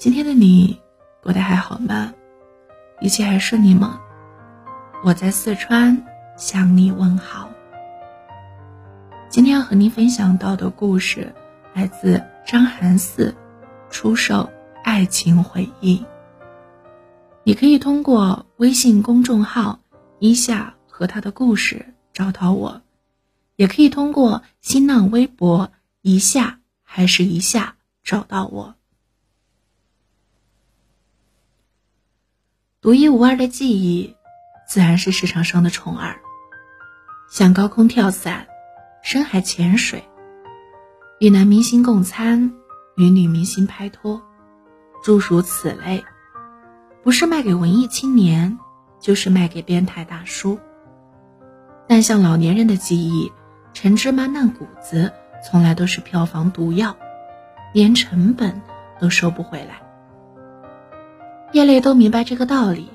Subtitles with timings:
[0.00, 0.80] 今天的你
[1.22, 2.14] 过得还好吗？
[3.02, 4.00] 一切还顺利吗？
[5.04, 6.06] 我在四川
[6.38, 7.50] 向你问好。
[9.28, 11.34] 今天要和您分享到的故事
[11.74, 13.36] 来自张寒寺
[13.90, 14.48] 出售
[14.82, 16.02] 爱情回忆。
[17.44, 19.80] 你可以通过微信公众号
[20.18, 22.80] “一夏”和他的故事找到我，
[23.56, 25.70] 也可以通过新浪微博
[26.00, 28.76] “一夏”还是一夏找到我。
[32.82, 34.16] 独一无二的记忆，
[34.66, 36.16] 自然是市场上的宠儿。
[37.30, 38.46] 像高空跳伞、
[39.02, 40.02] 深海潜水、
[41.18, 42.54] 与男明星共餐、
[42.96, 44.22] 与女明星拍拖，
[45.04, 46.02] 诸如此类，
[47.02, 48.58] 不是卖给文艺青年，
[48.98, 50.58] 就是卖给变态大叔。
[51.86, 53.30] 但像老年人的记忆，
[53.74, 55.12] 陈芝麻烂谷子，
[55.44, 56.96] 从来都是票房毒药，
[57.74, 58.62] 连成本
[58.98, 59.79] 都收不回来。
[61.52, 62.90] 业内都明白这个道理，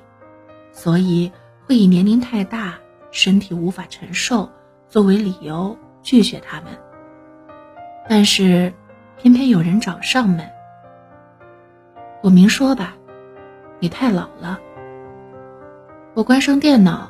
[0.72, 1.32] 所以
[1.66, 2.76] 会以年龄太大、
[3.12, 4.50] 身体无法承受
[4.88, 6.72] 作为理由拒绝他们。
[8.08, 8.74] 但是，
[9.18, 10.50] 偏偏有人找上门。
[12.22, 12.96] 我明说吧，
[13.80, 14.60] 你太老了。
[16.14, 17.10] 我关上电脑，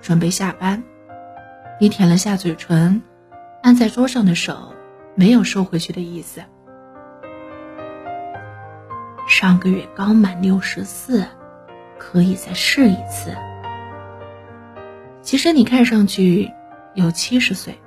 [0.00, 0.82] 准备下班。
[1.78, 3.02] 你舔了下嘴唇，
[3.62, 4.72] 按在桌上的手
[5.14, 6.42] 没有收回去的意思。
[9.38, 11.26] 上个月刚满六十四，
[11.98, 13.36] 可以再试一次。
[15.20, 16.50] 其实你看上去
[16.94, 17.78] 有七十岁。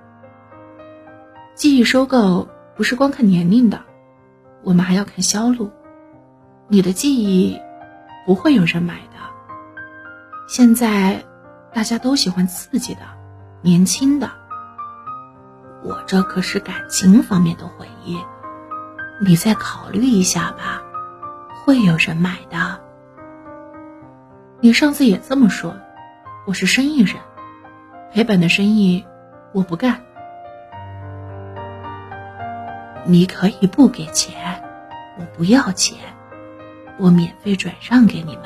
[1.55, 3.81] 记忆收购不是光看年龄的，
[4.61, 5.71] 我们还要看销路。
[6.67, 7.59] 你的记忆
[8.27, 9.17] 不会有人买的。
[10.47, 11.25] 现在
[11.73, 13.01] 大家都喜欢刺激的、
[13.63, 14.29] 年轻的。
[15.83, 18.19] 我这可是感情方面的回忆，
[19.25, 20.83] 你再考虑一下吧。
[21.69, 22.81] 会有人买的。
[24.59, 25.75] 你上次也这么说，
[26.47, 27.15] 我是生意人，
[28.11, 29.05] 赔本的生意
[29.53, 30.01] 我不干。
[33.05, 34.63] 你可以不给钱，
[35.19, 35.95] 我不要钱，
[36.97, 38.45] 我免费转让给你们。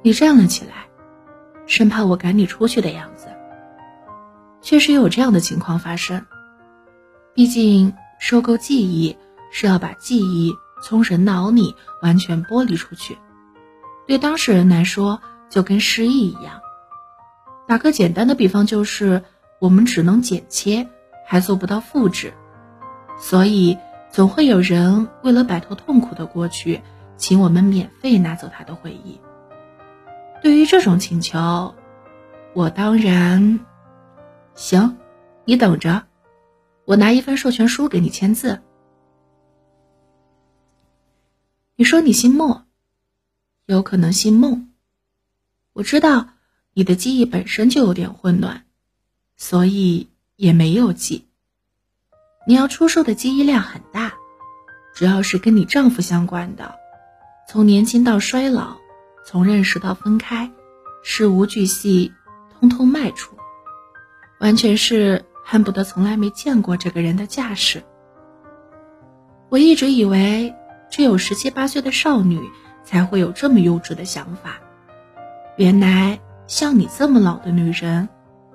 [0.00, 0.86] 你站了起来，
[1.66, 3.26] 生怕我赶你出去的样子。
[4.62, 6.24] 确实有这样的情况发生，
[7.34, 9.14] 毕竟收购记忆
[9.52, 10.54] 是要把记忆。
[10.82, 13.18] 从人脑里完全剥离出去，
[14.06, 16.60] 对当事人来说就跟失忆一样。
[17.66, 19.22] 打个简单的比方，就是
[19.60, 20.88] 我们只能剪切，
[21.26, 22.32] 还做不到复制，
[23.18, 23.78] 所以
[24.10, 26.80] 总会有人为了摆脱痛苦的过去，
[27.16, 29.20] 请我们免费拿走他的回忆。
[30.42, 31.74] 对于这种请求，
[32.54, 33.60] 我当然
[34.54, 34.96] 行，
[35.44, 36.02] 你等着，
[36.86, 38.62] 我拿一份授权书给你签字。
[41.80, 42.66] 你说你姓莫，
[43.64, 44.68] 有可能姓孟。
[45.72, 46.28] 我知道
[46.74, 48.66] 你的记忆本身就有点混乱，
[49.38, 51.26] 所以也没有记。
[52.46, 54.12] 你要出售的记忆量很大，
[54.94, 56.74] 主要是跟你丈夫相关的，
[57.48, 58.76] 从年轻到衰老，
[59.24, 60.52] 从认识到分开，
[61.02, 62.12] 事无巨细，
[62.58, 63.34] 通通卖出，
[64.38, 67.82] 完全是恨不得从来没见过这个人的架势。
[69.48, 70.54] 我一直以为。
[70.90, 72.40] 只有十七八岁的少女
[72.84, 74.58] 才会有这么幼稚的想法。
[75.56, 78.08] 原来像你这么老的女人，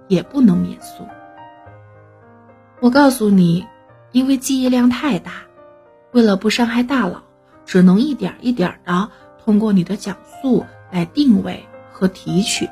[0.07, 1.07] 也不能免俗。
[2.81, 3.65] 我告诉你，
[4.11, 5.31] 因为记忆量太大，
[6.11, 7.23] 为了不伤害大脑，
[7.65, 9.09] 只能一点一点的
[9.43, 12.69] 通过你的讲述来定位和提取。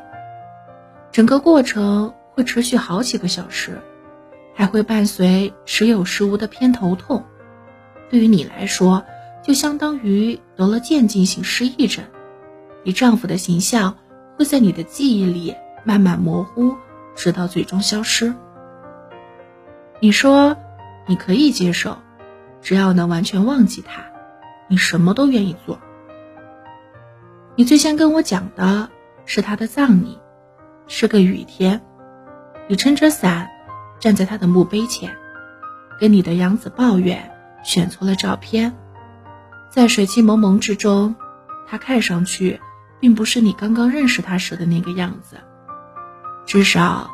[1.11, 3.81] 整个过程会持续好几个小时，
[4.53, 7.23] 还会伴随时有时无的偏头痛。
[8.09, 9.05] 对于你来说，
[9.43, 12.05] 就相当于得了渐进性失忆症，
[12.83, 13.97] 你丈夫的形象
[14.37, 16.75] 会在你的记忆里慢慢模糊，
[17.13, 18.33] 直到最终消失。
[19.99, 20.55] 你说
[21.05, 21.97] 你可以接受，
[22.61, 24.01] 只要能完全忘记他，
[24.69, 25.77] 你什么都愿意做。
[27.55, 28.89] 你最先跟我讲的
[29.25, 30.17] 是他的葬礼，
[30.87, 31.81] 是个雨天，
[32.69, 33.49] 你撑着伞
[33.99, 35.13] 站在他的墓碑前，
[35.99, 37.29] 跟你的养子抱怨
[37.61, 38.73] 选错了照片。
[39.73, 41.15] 在水汽蒙蒙之中，
[41.65, 42.61] 他看上去
[42.99, 45.37] 并不是你刚刚认识他时的那个样子，
[46.45, 47.09] 至少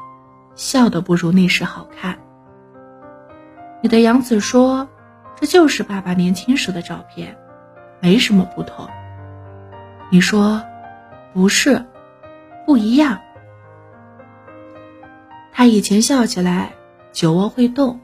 [0.55, 2.19] 笑得不如那时好看。
[3.81, 4.89] 你的养子说
[5.39, 7.37] ：“这就是爸爸年轻时的照片，
[8.01, 8.89] 没什么不同。”
[10.11, 10.61] 你说
[11.31, 11.85] ：“不是，
[12.65, 13.21] 不一样。”
[15.53, 16.73] 他以前笑起来
[17.13, 18.01] 酒窝会动，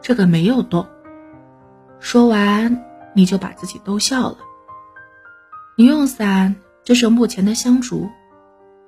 [0.00, 0.86] 这个没有动。
[2.00, 2.82] 说完。
[3.14, 4.38] 你就把自己逗笑了。
[5.76, 8.08] 你用伞这是目前的香烛，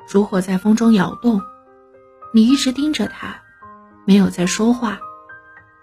[0.06, 1.40] 烛火在风中摇动，
[2.32, 3.34] 你一直盯着它，
[4.04, 4.98] 没有再说话，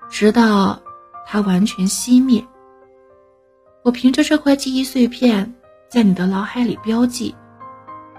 [0.10, 0.82] 直到
[1.26, 2.46] 它完全熄灭。
[3.82, 5.54] 我凭着这块记忆碎片，
[5.90, 7.36] 在你的脑海里标记，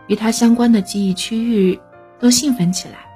[0.09, 1.81] 与它相关的记忆区域
[2.19, 3.07] 都兴奋起来。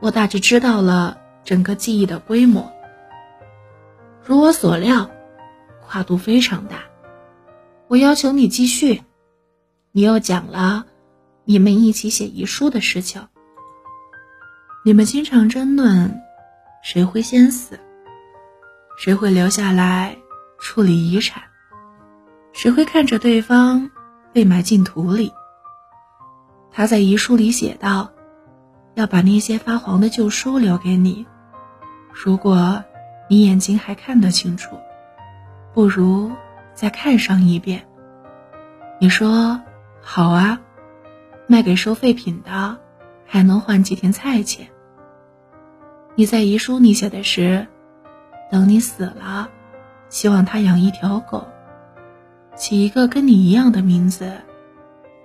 [0.00, 2.72] 我大致知道了整个记忆的规模。
[4.24, 5.10] 如我所料，
[5.92, 6.84] 跨度非常大。
[7.86, 9.02] 我要求你继续。
[9.94, 10.86] 你又讲了
[11.44, 13.28] 你们一起写遗书的事情。
[14.86, 16.18] 你们经常争论
[16.82, 17.78] 谁会先死，
[18.96, 20.16] 谁会留下来
[20.62, 21.42] 处理遗产，
[22.54, 23.90] 谁会看着对方
[24.32, 25.30] 被埋进土里。
[26.70, 28.10] 他在遗书里写道
[28.96, 31.26] ：“要把那些发黄的旧书留给你，
[32.14, 32.82] 如果
[33.28, 34.74] 你眼睛还看得清楚，
[35.74, 36.30] 不如。”
[36.74, 37.86] 再看上一遍。
[38.98, 39.60] 你说
[40.00, 40.58] 好啊，
[41.46, 42.78] 卖给收废品的，
[43.26, 44.66] 还能换几天菜钱。
[46.14, 47.66] 你在遗书里写的是，
[48.50, 49.50] 等你死了，
[50.08, 51.46] 希望他养一条狗，
[52.56, 54.32] 起一个跟你一样的名字，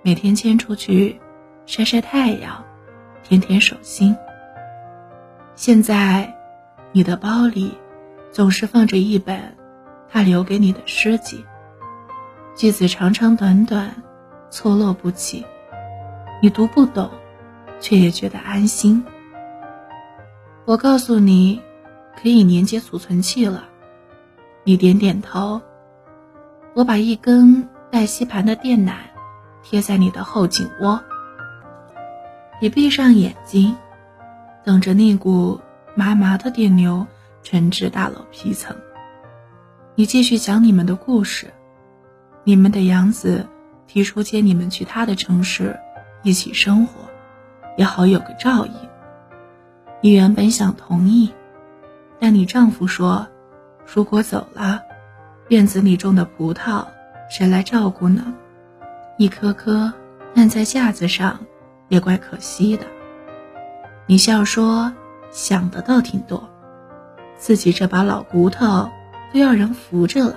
[0.02, 1.18] 每天牵出去
[1.64, 2.62] 晒晒太阳，
[3.22, 4.14] 舔舔手心。
[5.54, 6.36] 现在，
[6.92, 7.72] 你的包里
[8.30, 9.56] 总是放着一本。
[10.10, 11.44] 他留给你的诗集，
[12.54, 14.02] 句子长长短短，
[14.50, 15.44] 错落不齐，
[16.42, 17.10] 你读不懂，
[17.78, 19.04] 却也觉得安心。
[20.64, 21.60] 我告诉你，
[22.20, 23.64] 可以连接储存器了，
[24.64, 25.60] 你点点头。
[26.74, 28.92] 我把一根带吸盘的电缆
[29.62, 31.00] 贴在你的后颈窝，
[32.60, 33.76] 你闭上眼睛，
[34.64, 35.60] 等着那股
[35.94, 37.06] 麻麻的电流
[37.42, 38.76] 传至大脑皮层。
[39.98, 41.52] 你继续讲你们的故事，
[42.44, 43.44] 你们的养子
[43.88, 45.76] 提出接你们去他的城市
[46.22, 47.00] 一起生活，
[47.76, 48.72] 也好有个照应。
[50.00, 51.34] 你原本想同意，
[52.20, 53.26] 但你丈夫说，
[53.92, 54.80] 如果走了，
[55.48, 56.86] 院子里种的葡萄
[57.28, 58.32] 谁来照顾呢？
[59.16, 59.92] 一颗颗
[60.32, 61.40] 烂在架子上，
[61.88, 62.86] 也怪可惜的。
[64.06, 64.92] 你笑说，
[65.32, 66.48] 想的倒挺多，
[67.36, 68.88] 自己这把老骨头。
[69.32, 70.36] 都要人扶着了，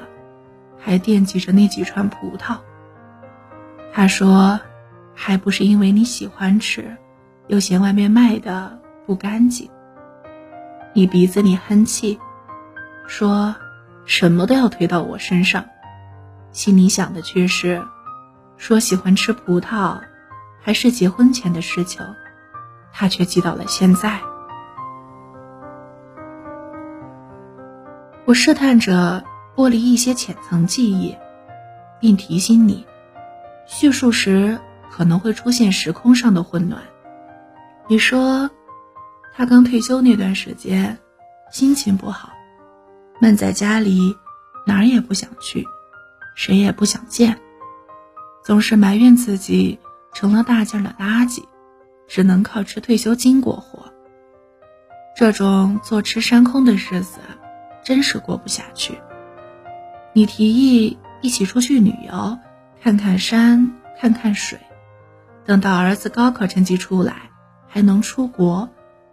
[0.80, 2.58] 还惦记着那几串葡萄。
[3.94, 4.60] 他说
[5.16, 6.96] ：“还不是因为你喜欢吃，
[7.48, 9.70] 又嫌外面卖的不干净。”
[10.94, 12.20] 你鼻子里哼气，
[13.08, 13.56] 说
[14.06, 15.66] 什么都要推到我身上，
[16.52, 17.82] 心里想的却是：
[18.58, 20.00] 说喜欢吃葡萄，
[20.62, 22.06] 还是结婚前的事情，
[22.92, 24.20] 他却记到了现在。
[28.32, 29.26] 我试探着
[29.58, 31.18] 剥离一些浅层记忆，
[32.00, 32.88] 并提醒你，
[33.68, 34.58] 叙述时
[34.90, 36.82] 可能会出现时空上的混乱。
[37.90, 38.50] 你说，
[39.36, 40.98] 他刚退休那段时间，
[41.52, 42.32] 心情不好，
[43.20, 44.16] 闷在家里，
[44.66, 45.68] 哪儿也不想去，
[46.34, 47.38] 谁也不想见，
[48.46, 49.78] 总是埋怨自己
[50.14, 51.44] 成了大件的垃圾，
[52.08, 53.92] 只能靠吃退休金过活。
[55.18, 57.20] 这种坐吃山空的日子。
[57.84, 58.98] 真是过不下去。
[60.14, 62.38] 你提议一起出去旅游，
[62.82, 64.60] 看看山，看看水。
[65.46, 67.30] 等到儿子高考成绩出来，
[67.68, 68.70] 还能出国，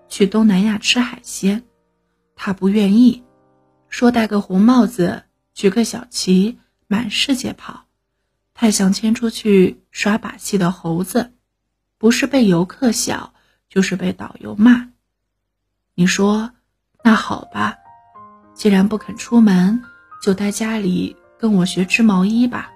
[0.08, 1.64] 去东南亚吃海鲜。
[2.36, 3.24] 他不愿意，
[3.88, 7.84] 说戴个红帽子，举个小旗，满世界跑。
[8.54, 11.32] 太像牵出去耍把戏的猴子，
[11.96, 13.32] 不是被游客笑，
[13.68, 14.90] 就是被导游骂。
[15.94, 16.50] 你说，
[17.04, 17.76] 那好吧。
[18.58, 19.84] 既然不肯出门，
[20.20, 22.72] 就待家里跟我学织毛衣吧。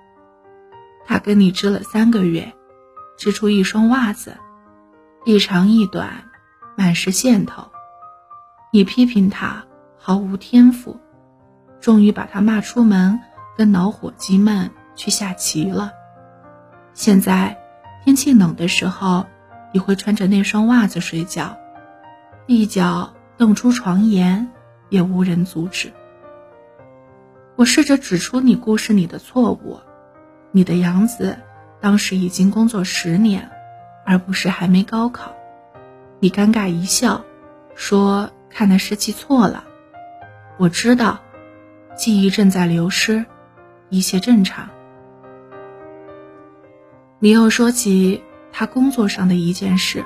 [1.05, 2.55] 他跟你织了三个月，
[3.19, 4.37] 织出一双袜子，
[5.25, 6.31] 一长一短，
[6.77, 7.65] 满是线头。
[8.73, 9.65] 你批评他
[9.99, 11.01] 毫无天赋，
[11.81, 13.19] 终于把他骂出门，
[13.57, 15.91] 跟老伙计们去下棋了。
[16.95, 17.59] 现在
[18.05, 19.27] 天气冷的时候，
[19.73, 21.57] 你会穿着那双袜子睡觉，
[22.47, 24.52] 一脚蹬出床沿。
[24.93, 25.91] 也无人阻止。
[27.57, 29.81] 我试着指出你故事里的错误，
[30.51, 31.39] 你的养子
[31.81, 33.51] 当时已经工作十年，
[34.05, 35.33] 而不是还没高考。
[36.21, 37.25] 你尴尬一笑，
[37.75, 39.65] 说：“看来是记错了。”
[40.59, 41.21] 我知道，
[41.97, 43.25] 记忆正在流失，
[43.89, 44.69] 一切正常。
[47.19, 48.23] 你又说起
[48.53, 50.05] 他工作上的一件事，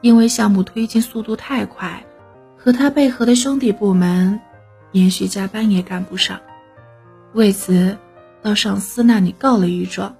[0.00, 2.04] 因为项目推进速度太快。
[2.62, 4.38] 和他配合的兄弟部门，
[4.92, 6.38] 连续加班也赶不上。
[7.32, 7.96] 为此
[8.42, 10.14] 到上司那里告了一状。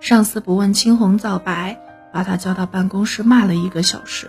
[0.00, 1.80] 上司不问青红皂白，
[2.12, 4.28] 把他叫到办公室骂了一个小时，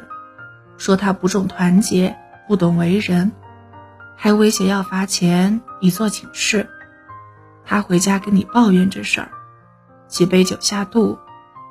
[0.77, 2.15] 说他不重团结，
[2.47, 3.31] 不懂为人，
[4.15, 6.69] 还威胁要罚钱以作警示。
[7.65, 9.29] 他回家跟你抱怨这事儿，
[10.07, 11.17] 几杯酒下肚，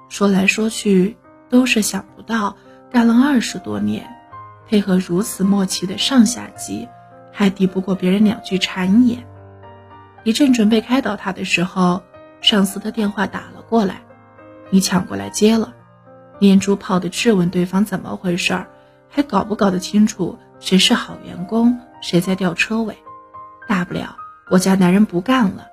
[0.08, 1.16] 说来说去
[1.49, 2.56] 都是想不到，
[2.90, 4.13] 干了二十多年，
[4.68, 6.88] 配合如此默契的上下级，
[7.33, 9.26] 还抵不过别人两句谗言。
[10.23, 12.02] 你正准备开导他的时候，
[12.40, 14.02] 上司的电话打了过来，
[14.71, 15.75] 你抢过来接了，
[16.38, 18.68] 连珠炮的质问对方怎么回事儿，
[19.11, 22.97] 还搞不搞得清楚谁是好员工，谁在吊车尾？
[23.68, 24.16] 大不了
[24.50, 25.66] 我家男人不干了，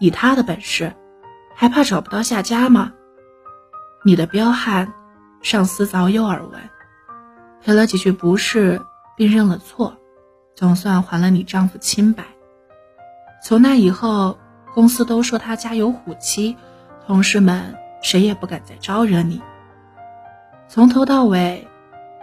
[0.00, 0.92] 以他的本事，
[1.54, 2.92] 还怕找不到下家吗？
[4.04, 4.92] 你的彪悍，
[5.40, 6.60] 上司早有耳闻，
[7.64, 8.78] 赔了几句不是，
[9.16, 9.96] 并认了错，
[10.54, 12.22] 总算还了你丈夫清白。
[13.42, 14.36] 从那以后，
[14.74, 16.54] 公司都说他家有虎妻，
[17.06, 19.40] 同事们谁也不敢再招惹你。
[20.68, 21.66] 从头到尾，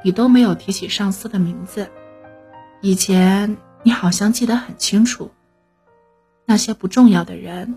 [0.03, 1.89] 你都没有提起上司的名字。
[2.81, 5.31] 以前你好像记得很清楚，
[6.45, 7.74] 那些不重要的人，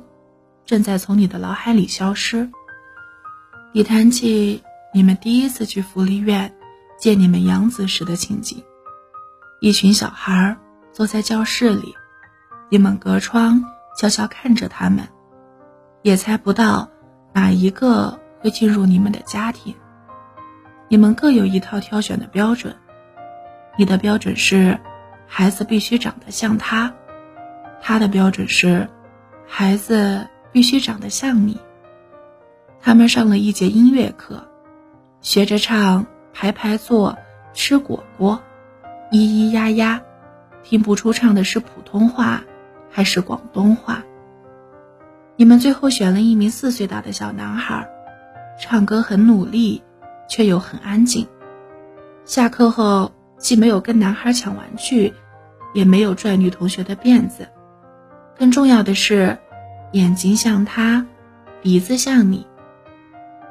[0.66, 2.50] 正在从你的脑海里消失。
[3.72, 6.54] 你谈起你们第一次去福利院
[6.98, 8.62] 见你们养子时的情景，
[9.60, 10.56] 一群小孩
[10.92, 11.94] 坐在教室里。
[12.70, 13.62] 你们隔窗
[13.96, 15.06] 悄悄看着他们，
[16.02, 16.88] 也猜不到
[17.32, 19.74] 哪一个会进入你们的家庭。
[20.88, 22.74] 你们各有一套挑选的标准，
[23.76, 24.78] 你的标准是
[25.26, 26.92] 孩子必须长得像他，
[27.80, 28.88] 他的标准是
[29.46, 31.60] 孩子必须长得像你。
[32.80, 34.46] 他们上了一节音乐课，
[35.20, 36.04] 学着唱
[36.34, 37.16] 排排坐、
[37.54, 38.42] 吃果果、
[39.10, 40.02] 咿咿呀呀，
[40.62, 42.42] 听不出唱的是普通话。
[42.96, 44.04] 还是广东话。
[45.34, 47.88] 你们最后选了一名四岁大的小男孩，
[48.60, 49.82] 唱歌很努力，
[50.28, 51.26] 却又很安静。
[52.24, 55.12] 下课后既没有跟男孩抢玩具，
[55.74, 57.48] 也没有拽女同学的辫子，
[58.38, 59.38] 更重要的是，
[59.90, 61.04] 眼睛像他，
[61.60, 62.46] 鼻子像你。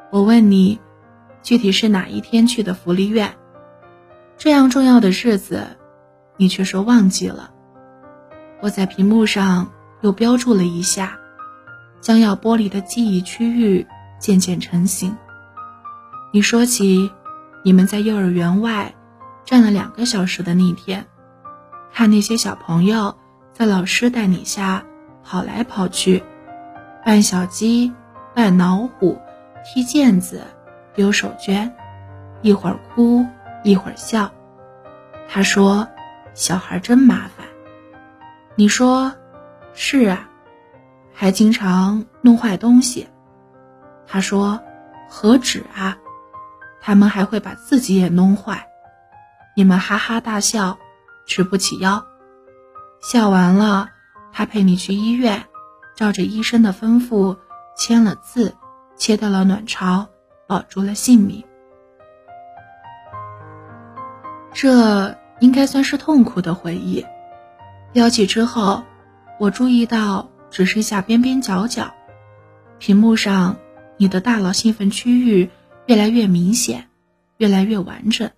[0.10, 0.80] 我问你，
[1.43, 3.35] 具体是哪一天去的福利院？
[4.38, 5.67] 这样重要的日子，
[6.38, 7.51] 你却说忘记了。
[8.62, 9.71] 我在屏幕上
[10.01, 11.19] 又标注了一下，
[12.00, 13.85] 将要剥离的记忆区域
[14.19, 15.15] 渐渐成型。
[16.31, 17.12] 你说起
[17.62, 18.95] 你们在幼儿园外
[19.45, 21.05] 站了两个小时的那天，
[21.91, 23.17] 看那些小朋友
[23.51, 24.83] 在老师带领下
[25.23, 26.23] 跑来跑去，
[27.05, 27.93] 扮小鸡，
[28.33, 29.19] 扮老虎，
[29.63, 30.41] 踢毽子，
[30.95, 31.71] 丢手绢，
[32.41, 33.25] 一会儿哭
[33.63, 34.31] 一会儿笑。
[35.27, 35.88] 他说
[36.33, 37.47] ：“小孩真麻烦。”
[38.55, 39.12] 你说，
[39.73, 40.29] 是啊，
[41.13, 43.07] 还经常弄坏东西。
[44.05, 44.62] 他说，
[45.09, 45.97] 何止啊，
[46.79, 48.67] 他们还会把自己也弄坏。
[49.55, 50.77] 你们哈哈大笑，
[51.25, 52.05] 直不起腰。
[53.01, 53.89] 笑完了，
[54.31, 55.43] 他陪你去医院，
[55.95, 57.38] 照着医生的吩咐
[57.75, 58.55] 签了字，
[58.95, 60.07] 切掉了卵巢，
[60.53, 61.43] 保住了性命。
[64.53, 67.03] 这应该算是痛苦的回忆。
[67.91, 68.83] 标记之后，
[69.39, 71.91] 我注意到只剩下边边角角，
[72.77, 73.57] 屏幕上
[73.98, 75.50] 你的大脑兴奋区域
[75.88, 76.88] 越来越明显，
[77.38, 78.29] 越来越完整。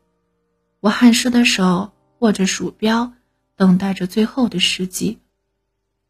[0.80, 3.12] 我汗湿的手握着鼠标，
[3.58, 5.20] 等待着最后的时机。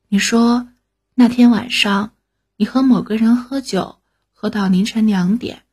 [0.08, 0.68] 你说
[1.16, 2.12] 那天晚上
[2.58, 3.96] 你和某个人喝酒，
[4.34, 5.64] 喝到凌晨两点，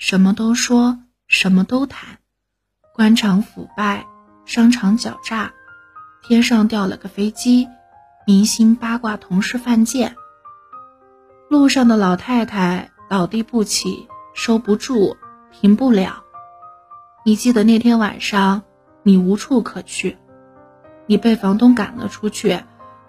[0.00, 2.20] 什么都说，什么都谈，
[2.94, 4.06] 官场腐败，
[4.46, 5.52] 商场狡诈。
[6.22, 7.68] 天上掉了个飞机，
[8.26, 10.16] 明星八卦，同事犯贱。
[11.50, 15.18] 路上的老太太倒地不起，收不住，
[15.52, 16.24] 停不了。
[17.22, 18.62] 你记得那天晚上，
[19.02, 20.16] 你无处可去，
[21.04, 22.58] 你被房东赶了出去，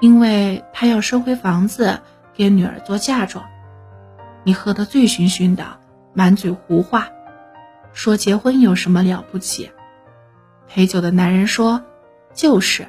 [0.02, 2.02] 因为他要收回房子
[2.34, 3.46] 给女儿做嫁妆。
[4.44, 5.80] 你喝得醉醺醺的，
[6.14, 7.10] 满嘴胡话，
[7.94, 9.72] 说结婚有什么了不起？
[10.68, 11.84] 陪酒的男人说，
[12.34, 12.88] 就是。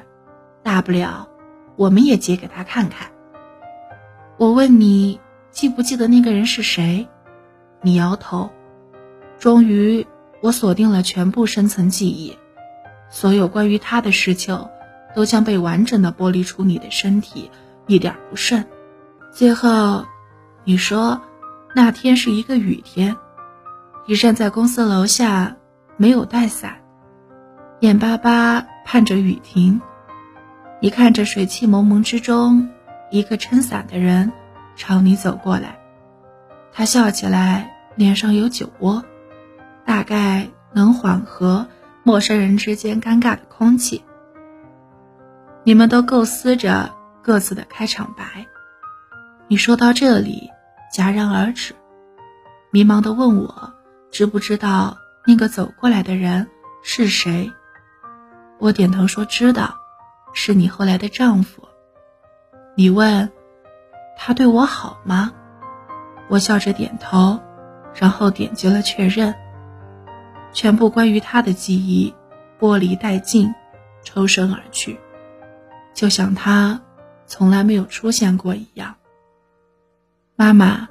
[0.63, 1.27] 大不了，
[1.75, 3.11] 我们也结给他看看。
[4.37, 5.19] 我问你，
[5.51, 7.05] 记不记得那个人是谁？
[7.81, 8.49] 你摇头。
[9.39, 10.07] 终于，
[10.41, 12.37] 我锁定了全部深层记忆，
[13.09, 14.69] 所有关于他的事情，
[15.13, 17.51] 都将被完整的剥离出你的身体，
[17.87, 18.63] 一点不剩。
[19.33, 20.05] 最后，
[20.63, 21.21] 你说
[21.75, 23.17] 那天是一个雨天，
[24.05, 25.55] 你站在公司楼下，
[25.97, 26.77] 没有带伞，
[27.79, 29.81] 眼巴巴盼着雨停。
[30.79, 32.69] 你看着水汽蒙蒙之中，
[33.09, 34.31] 一个撑伞的人
[34.75, 35.79] 朝你走过来，
[36.71, 39.03] 他笑起来脸上有酒窝，
[39.83, 41.65] 大概能缓和
[42.03, 44.03] 陌生人之间尴尬的空气。
[45.63, 48.45] 你们都构思着各自的开场白，
[49.47, 50.51] 你说到这里
[50.93, 51.73] 戛然而止，
[52.69, 53.73] 迷茫的问我
[54.11, 54.95] 知不知道
[55.25, 56.47] 那个走过来的人
[56.83, 57.51] 是谁？
[58.59, 59.75] 我点头说知道，
[60.33, 61.67] 是你后来的丈夫。
[62.75, 63.31] 你问，
[64.15, 65.31] 他对我好吗？
[66.29, 67.39] 我笑着点头，
[67.95, 69.33] 然后点击了确认。
[70.51, 72.13] 全部关于他的记忆
[72.59, 73.51] 剥离殆尽，
[74.03, 74.99] 抽身而去，
[75.95, 76.79] 就像他
[77.25, 78.95] 从来没有出现过一样。
[80.43, 80.89] 妈妈，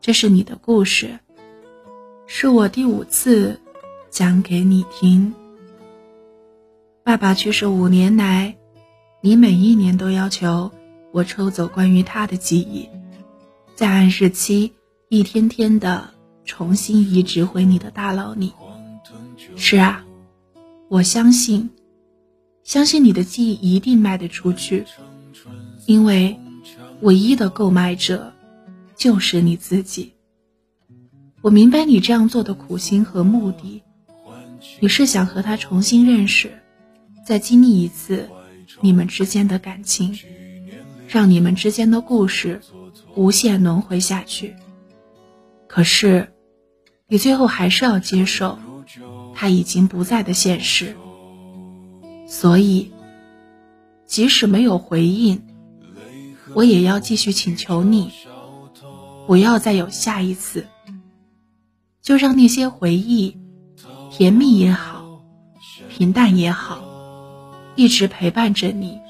[0.00, 1.18] 这是你的故事，
[2.24, 3.60] 是我第五次
[4.10, 5.34] 讲给你听。
[7.02, 8.54] 爸爸去世五年来。
[9.20, 10.70] 你每一年都要求
[11.10, 12.88] 我抽走关于他的记忆，
[13.74, 14.72] 在按日期
[15.08, 16.08] 一天天的
[16.44, 18.52] 重新移植回你的大脑里。
[19.56, 20.04] 是啊，
[20.88, 21.68] 我相信，
[22.62, 24.84] 相信你的记忆一定卖得出去，
[25.86, 26.38] 因为
[27.00, 28.32] 唯一的购买者
[29.04, 30.14] 就是你自己。
[31.42, 33.82] 我明白你这样做的苦心和目的，
[34.80, 36.50] 你是想和他重新认识，
[37.22, 38.30] 再经历一次。
[38.80, 40.18] 你们之间的感情，
[41.06, 42.62] 让你们之间的故事
[43.14, 44.54] 无限轮回下去。
[45.68, 46.32] 可是，
[47.06, 48.58] 你最后还是要接受
[49.34, 50.96] 他已经不在的现实。
[52.26, 52.90] 所以，
[54.06, 55.42] 即使没有回应，
[56.54, 58.10] 我也要继续请求你，
[59.26, 60.66] 不要再有下一次。
[62.02, 63.36] 就让那些回忆，
[64.10, 65.22] 甜蜜也好，
[65.88, 66.82] 平淡也好。
[67.76, 69.00] 一直陪伴着你，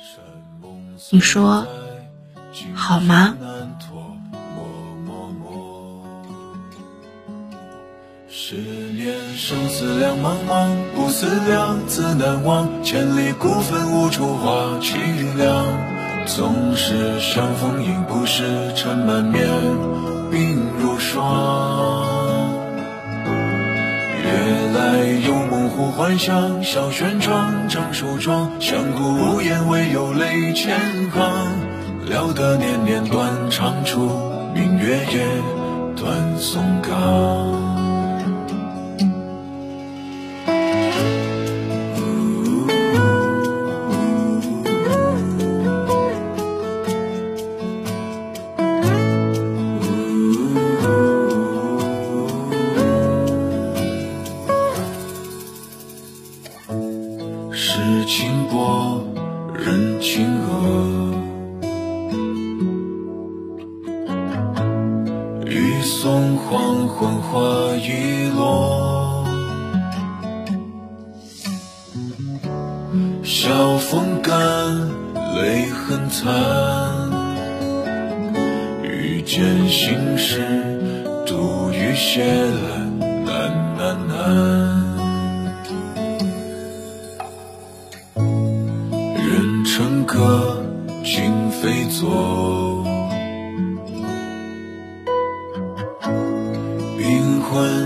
[1.11, 1.67] 你说
[2.73, 3.37] 好吗？
[8.29, 12.69] 十年生死两茫茫，不思量，自难忘。
[12.85, 15.94] 千里孤坟，无处话凄凉。
[16.27, 19.47] 总是相逢应不识，尘满面，
[20.33, 22.49] 鬓如霜。
[24.25, 24.31] 夜
[24.75, 31.47] 来幽梦忽还乡，小轩窗，正梳妆，相顾无言，唯有泪千行。
[32.07, 34.11] 料得年年断肠处，
[34.55, 35.27] 明月夜，
[35.95, 37.64] 断松冈。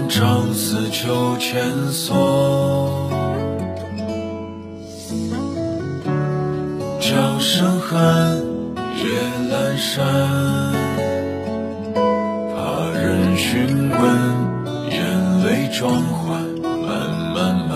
[0.08, 3.10] 朝思秋千索。
[6.98, 8.36] 叫声寒，
[8.96, 9.04] 夜
[9.50, 10.04] 阑珊。
[12.54, 14.00] 怕人询问，
[14.90, 14.96] 眼
[15.44, 16.88] 泪装欢，慢
[17.34, 17.36] 慢
[17.68, 17.70] 慢。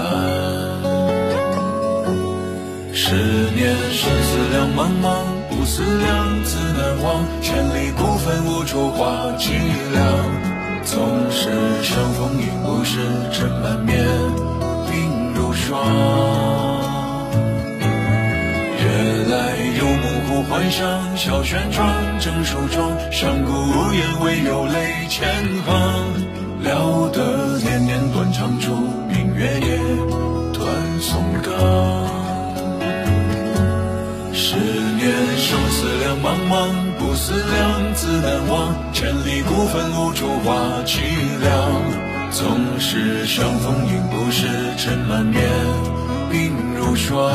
[2.94, 3.14] 十
[3.54, 7.22] 年生死两茫茫，不思量，自难忘。
[7.42, 9.52] 千里孤坟，无处话凄
[9.92, 10.41] 凉。
[10.84, 11.50] 总是
[11.82, 12.98] 相逢应不识，
[13.32, 14.04] 尘满面，
[14.86, 15.80] 鬓如霜。
[20.50, 21.88] 幻想小轩窗，
[22.20, 25.24] 正梳妆，相顾无言，唯有泪千
[25.64, 25.72] 行。
[26.62, 28.74] 料得年年断肠处，
[29.08, 29.78] 明月夜，
[30.52, 30.66] 断
[31.00, 31.52] 松冈。
[34.34, 36.68] 十年生死两茫茫，
[37.02, 38.74] 不思量，自难忘。
[38.92, 40.54] 千里孤坟，无处话
[40.86, 41.00] 凄
[41.40, 41.50] 凉。
[42.30, 44.46] 纵使相逢应不识，
[44.78, 45.42] 尘满面，
[46.30, 47.28] 鬓如霜。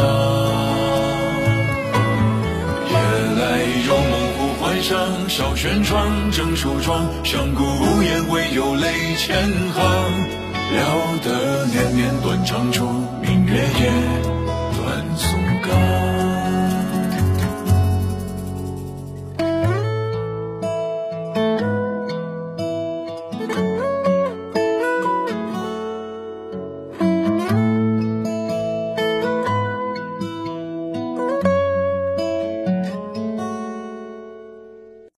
[2.89, 2.95] 夜
[3.39, 9.37] 来幽梦忽还乡，小轩窗，正梳妆，相顾无言，唯有泪千
[9.73, 9.83] 行。
[10.73, 10.79] 料
[11.23, 12.87] 得年年断肠处，
[13.21, 14.46] 明月夜。